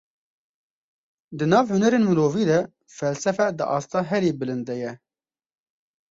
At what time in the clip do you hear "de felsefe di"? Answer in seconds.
2.51-3.65